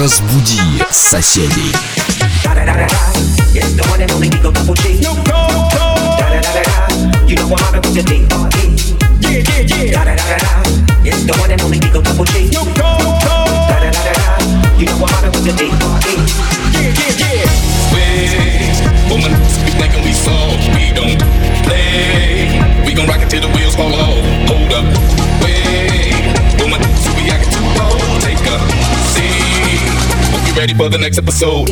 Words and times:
Разбуди 0.00 0.58
соседей. 0.90 1.74
You 7.28 7.36
know 7.36 7.54
I'm 7.54 7.74
having 7.74 7.98
a 7.98 8.02
good. 8.02 8.49
for 30.80 30.88
the 30.88 30.96
next 30.96 31.18
episode. 31.18 31.68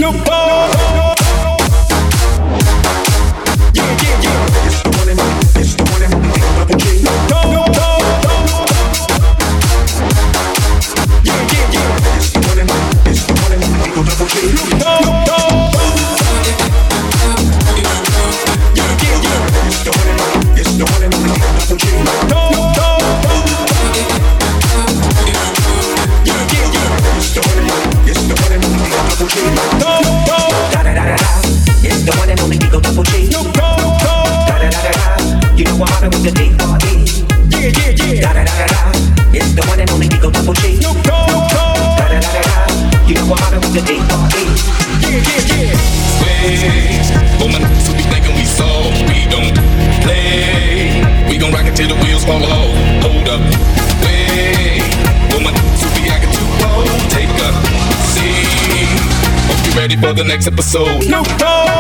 for 60.01 60.13
the 60.13 60.25
next 60.25 60.47
episode. 60.47 61.09
No, 61.09 61.23
no. 61.39 61.78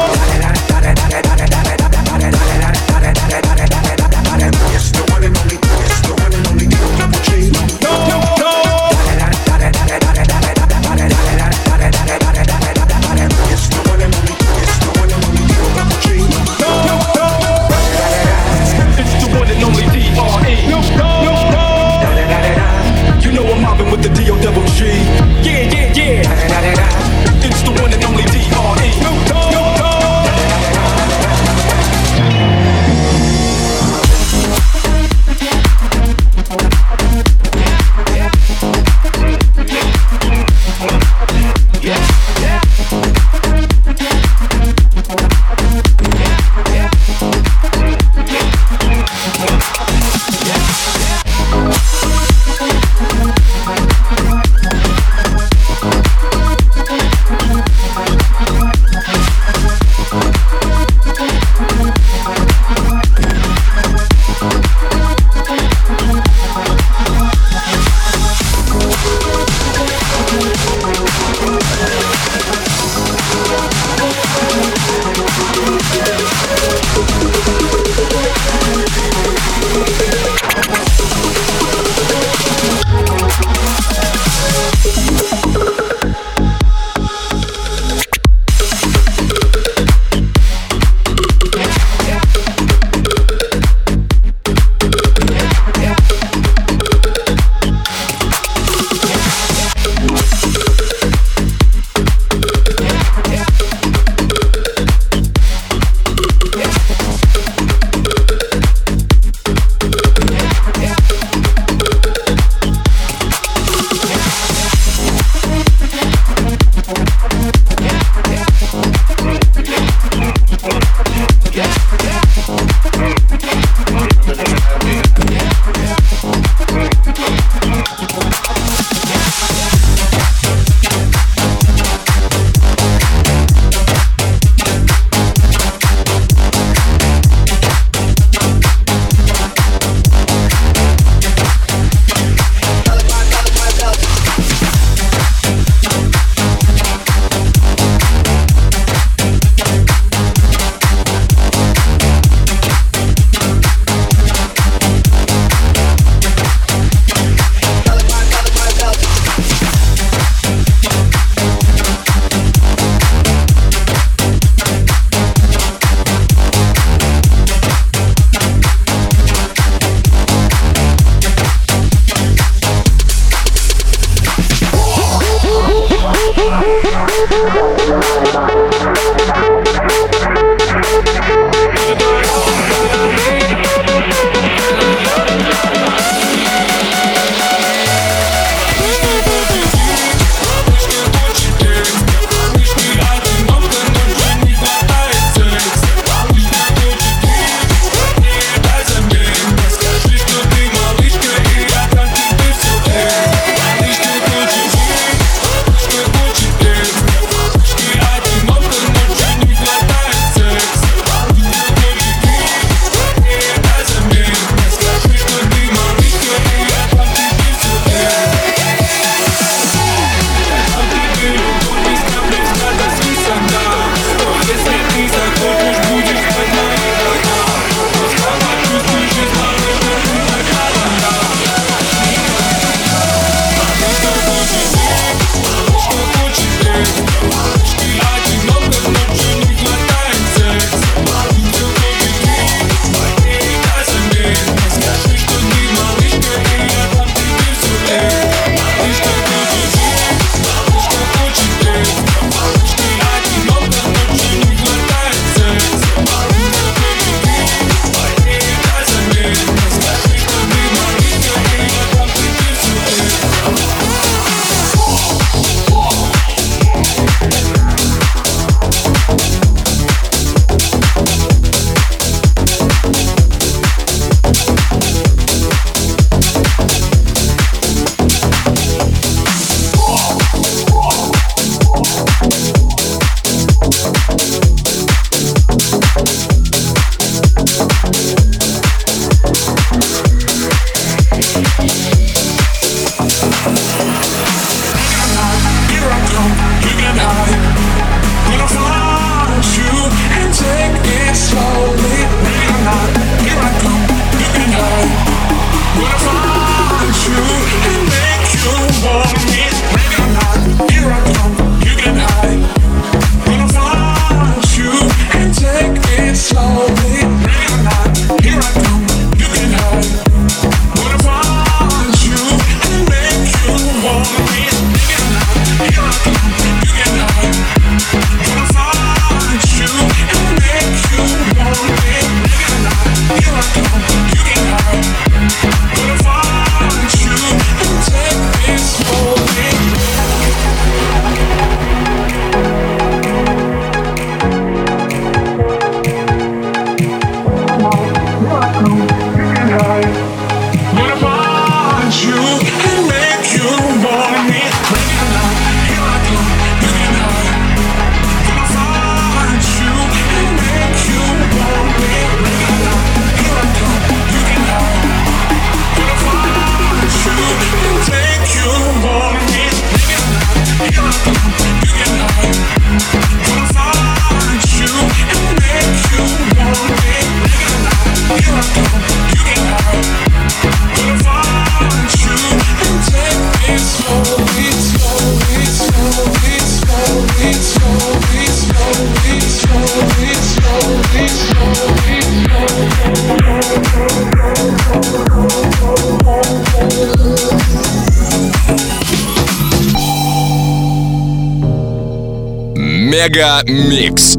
Мега 403.18 403.42
Микс. 403.48 404.14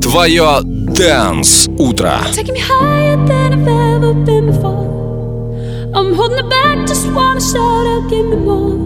Твое 0.00 0.60
Дэнс 0.62 1.66
Утро. 1.80 2.12
Taking 2.32 2.54
me 2.54 2.60
higher 2.60 3.16
than 3.26 3.54
I've 3.54 3.66
ever 3.66 4.14
been 4.14 4.46
before. 4.46 4.86
I'm 5.96 6.14
holding 6.14 6.38
it 6.38 6.48
back, 6.48 6.86
just 6.86 7.10
wanna 7.10 7.40
shout 7.40 7.86
out, 7.88 8.08
give 8.08 8.24
me 8.24 8.36
more. 8.36 8.78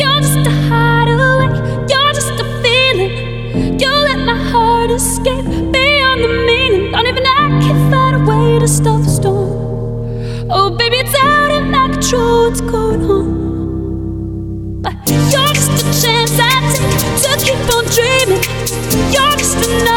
You're 0.00 0.20
just 0.22 0.46
a 0.46 0.54
hideaway, 0.70 1.52
you're 1.90 2.12
just 2.14 2.40
a 2.40 2.46
feeling. 2.62 3.78
You 3.78 3.90
let 3.90 4.20
my 4.24 4.38
heart 4.50 4.90
escape 4.90 5.44
beyond 5.44 6.24
the 6.24 6.32
meaning. 6.48 6.90
Don't 6.90 7.06
even 7.06 7.26
I 7.26 7.60
can 7.60 7.90
find 7.90 8.16
a 8.16 8.24
way 8.30 8.60
to 8.60 8.66
stop 8.66 9.04
You're 19.17 19.31
just 19.31 19.96